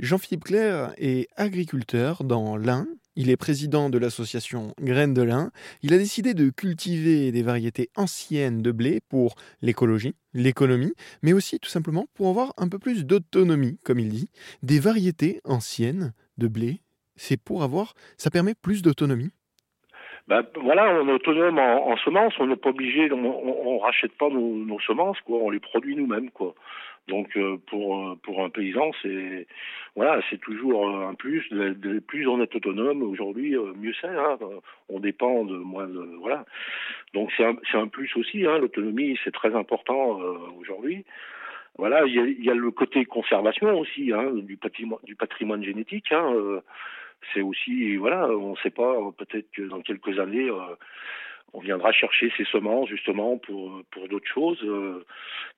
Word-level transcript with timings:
Jean-Philippe 0.00 0.44
Claire 0.44 0.92
est 0.98 1.28
agriculteur 1.36 2.24
dans 2.24 2.56
l'Ain. 2.56 2.88
Il 3.14 3.30
est 3.30 3.36
président 3.36 3.90
de 3.90 3.98
l'association 3.98 4.74
Graines 4.80 5.14
de 5.14 5.22
l'Ain. 5.22 5.52
Il 5.82 5.94
a 5.94 5.98
décidé 5.98 6.34
de 6.34 6.50
cultiver 6.50 7.30
des 7.30 7.42
variétés 7.42 7.90
anciennes 7.94 8.60
de 8.60 8.72
blé 8.72 9.00
pour 9.08 9.36
l'écologie, 9.62 10.16
l'économie, 10.32 10.94
mais 11.22 11.32
aussi 11.32 11.60
tout 11.60 11.70
simplement 11.70 12.08
pour 12.14 12.28
avoir 12.28 12.54
un 12.56 12.66
peu 12.66 12.80
plus 12.80 13.04
d'autonomie, 13.04 13.78
comme 13.84 14.00
il 14.00 14.08
dit. 14.08 14.30
Des 14.64 14.80
variétés 14.80 15.40
anciennes 15.44 16.12
de 16.38 16.48
blé, 16.48 16.80
c'est 17.14 17.36
pour 17.36 17.62
avoir, 17.62 17.94
ça 18.18 18.30
permet 18.30 18.54
plus 18.54 18.82
d'autonomie. 18.82 19.30
Ben, 20.26 20.42
voilà, 20.56 20.88
on 21.02 21.08
est 21.08 21.12
autonome 21.12 21.58
en, 21.58 21.96
semences, 21.98 22.32
on 22.38 22.46
n'est 22.46 22.56
pas 22.56 22.70
obligé, 22.70 23.12
on, 23.12 23.68
on, 23.68 23.78
rachète 23.78 24.16
pas 24.16 24.30
nos, 24.30 24.54
nos, 24.56 24.80
semences, 24.80 25.20
quoi, 25.20 25.38
on 25.38 25.50
les 25.50 25.60
produit 25.60 25.96
nous-mêmes, 25.96 26.30
quoi. 26.30 26.54
Donc 27.08 27.36
euh, 27.36 27.58
pour 27.66 27.98
euh, 27.98 28.14
pour 28.22 28.42
un 28.42 28.48
paysan, 28.48 28.90
c'est 29.02 29.46
voilà, 29.94 30.22
c'est 30.30 30.40
toujours 30.40 30.88
euh, 30.88 31.08
un 31.08 31.14
plus. 31.14 31.46
De, 31.50 31.98
plus 31.98 32.26
on 32.26 32.40
est 32.40 32.54
autonome 32.56 33.02
aujourd'hui, 33.02 33.54
mieux 33.76 33.92
c'est. 34.00 34.06
Hein, 34.06 34.38
on 34.88 35.00
dépend 35.00 35.44
de 35.44 35.56
moins 35.56 35.86
de 35.86 36.00
voilà. 36.20 36.46
Donc 37.12 37.30
c'est 37.36 37.44
un 37.44 37.56
c'est 37.70 37.76
un 37.76 37.88
plus 37.88 38.10
aussi. 38.16 38.46
Hein, 38.46 38.58
L'autonomie, 38.58 39.18
c'est 39.22 39.34
très 39.34 39.54
important 39.54 40.18
aujourd'hui. 40.58 41.04
Voilà, 41.76 42.06
il 42.06 42.14
y 42.14 42.20
a, 42.20 42.24
y 42.26 42.50
a 42.50 42.54
le 42.54 42.70
côté 42.70 43.04
conservation 43.04 43.78
aussi 43.78 44.12
hein, 44.12 44.30
du 44.32 44.56
patrimoine 44.56 45.00
du 45.04 45.16
patrimoine 45.16 45.62
génétique. 45.62 46.10
Hein, 46.10 46.32
c'est 47.32 47.40
aussi 47.42 47.96
voilà, 47.96 48.28
on 48.28 48.52
ne 48.52 48.56
sait 48.56 48.70
pas 48.70 48.94
peut-être 49.16 49.50
que 49.52 49.62
dans 49.62 49.80
quelques 49.80 50.18
années 50.18 50.50
on 51.54 51.60
viendra 51.60 51.92
chercher 51.92 52.32
ces 52.36 52.44
semences 52.44 52.88
justement 52.88 53.38
pour 53.38 53.82
pour 53.90 54.08
d'autres 54.08 54.28
choses 54.28 54.62
euh, 54.64 55.04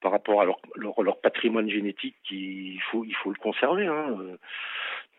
par 0.03 0.13
rapport 0.13 0.43
à 0.43 0.45
leur, 0.45 0.61
leur, 1.03 1.21
patrimoine 1.21 1.71
génétique 1.71 2.17
il 2.31 2.81
faut 2.91 3.05
il 3.05 3.15
faut 3.17 3.31
le 3.31 3.39
conserver 3.39 3.87
hein. 3.87 4.17
Euh, 4.21 4.37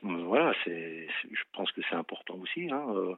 voilà 0.03 0.53
je 0.65 1.43
pense 1.53 1.71
que 1.71 1.81
c'est 1.89 1.95
important 1.95 2.35
aussi 2.35 2.69
hein. 2.71 2.85
Euh. 2.95 3.15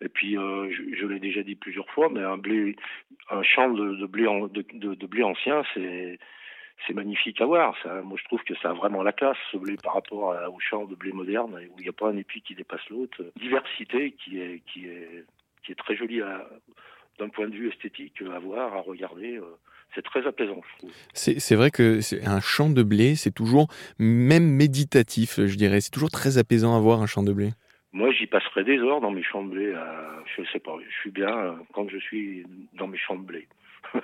et 0.00 0.08
puis 0.08 0.34
je, 0.34 1.06
l'ai 1.06 1.20
déjà 1.20 1.42
dit 1.42 1.54
plusieurs 1.54 1.88
fois 1.90 2.08
mais 2.10 2.22
un 2.22 2.38
blé 2.38 2.74
un 3.30 3.42
champ 3.42 3.68
de, 3.68 4.06
blé 4.06 4.24
de, 4.54 5.06
blé 5.06 5.22
ancien 5.22 5.62
c'est 5.74 6.18
c'est 6.86 6.94
magnifique 6.94 7.40
à 7.40 7.46
voir. 7.46 7.74
Ça, 7.82 8.02
moi, 8.02 8.18
je 8.20 8.24
trouve 8.24 8.42
que 8.42 8.54
ça 8.56 8.70
a 8.70 8.72
vraiment 8.72 9.02
la 9.02 9.12
classe, 9.12 9.36
ce 9.52 9.56
blé, 9.56 9.76
par 9.82 9.94
rapport 9.94 10.36
au 10.52 10.60
champ 10.60 10.84
de 10.84 10.94
blé 10.94 11.12
moderne, 11.12 11.54
où 11.54 11.78
il 11.78 11.82
n'y 11.82 11.88
a 11.88 11.92
pas 11.92 12.08
un 12.08 12.16
épi 12.16 12.42
qui 12.42 12.54
dépasse 12.54 12.86
l'autre. 12.90 13.24
Diversité 13.36 14.12
qui 14.12 14.40
est, 14.40 14.62
qui 14.66 14.86
est, 14.86 15.24
qui 15.64 15.72
est 15.72 15.76
très 15.76 15.96
jolie 15.96 16.20
à, 16.20 16.46
d'un 17.18 17.28
point 17.28 17.48
de 17.48 17.54
vue 17.54 17.68
esthétique 17.68 18.22
à 18.22 18.38
voir, 18.38 18.74
à 18.74 18.80
regarder. 18.80 19.36
Euh, 19.36 19.58
c'est 19.94 20.02
très 20.02 20.26
apaisant, 20.26 20.60
je 20.72 20.78
trouve. 20.78 20.92
C'est 21.12 21.54
vrai 21.54 21.70
que 21.70 22.00
un 22.26 22.40
champ 22.40 22.68
de 22.68 22.82
blé, 22.82 23.14
c'est 23.14 23.30
toujours 23.30 23.68
même 23.98 24.44
méditatif, 24.44 25.38
je 25.38 25.56
dirais. 25.56 25.80
C'est 25.80 25.92
toujours 25.92 26.10
très 26.10 26.36
apaisant 26.36 26.76
à 26.76 26.80
voir 26.80 27.00
un 27.00 27.06
champ 27.06 27.22
de 27.22 27.32
blé. 27.32 27.50
Moi, 27.92 28.10
j'y 28.10 28.26
passerai 28.26 28.64
des 28.64 28.78
heures 28.78 29.00
dans 29.00 29.12
mes 29.12 29.22
champs 29.22 29.44
de 29.44 29.50
blé. 29.50 29.72
je 30.36 30.42
sais 30.52 30.58
pas, 30.58 30.76
je 30.84 30.94
suis 30.96 31.12
bien 31.12 31.28
euh, 31.28 31.52
quand 31.72 31.88
je 31.88 31.98
suis 31.98 32.44
dans 32.72 32.88
mes 32.88 32.98
champs 32.98 33.16
de 33.16 33.24
blé. 33.24 33.46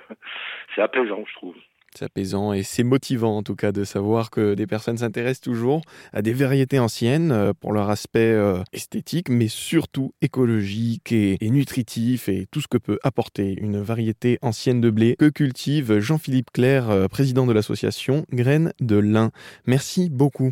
c'est 0.75 0.81
apaisant, 0.81 1.25
je 1.27 1.33
trouve. 1.33 1.55
C'est 1.93 2.05
apaisant 2.05 2.53
et 2.53 2.63
c'est 2.63 2.83
motivant 2.83 3.37
en 3.37 3.43
tout 3.43 3.55
cas 3.55 3.73
de 3.73 3.83
savoir 3.83 4.29
que 4.29 4.53
des 4.53 4.65
personnes 4.65 4.97
s'intéressent 4.97 5.41
toujours 5.41 5.81
à 6.13 6.21
des 6.21 6.31
variétés 6.31 6.79
anciennes 6.79 7.31
euh, 7.33 7.51
pour 7.53 7.73
leur 7.73 7.89
aspect 7.89 8.31
euh, 8.31 8.63
esthétique, 8.71 9.27
mais 9.29 9.49
surtout 9.49 10.13
écologique 10.21 11.11
et, 11.11 11.37
nutritif 11.41 12.29
et 12.29 12.47
tout 12.49 12.61
ce 12.61 12.69
que 12.69 12.77
peut 12.77 12.97
apporter 13.03 13.55
une 13.59 13.81
variété 13.81 14.39
ancienne 14.41 14.79
de 14.79 14.89
blé 14.89 15.15
que 15.19 15.29
cultive 15.29 15.99
Jean-Philippe 15.99 16.51
Claire, 16.51 16.89
euh, 16.89 17.07
président 17.07 17.45
de 17.45 17.51
l'association 17.51 18.25
Graines 18.31 18.71
de 18.79 18.95
lin. 18.95 19.31
Merci 19.65 20.09
beaucoup. 20.09 20.51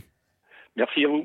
Merci 0.76 1.06
à 1.06 1.08
vous. 1.08 1.23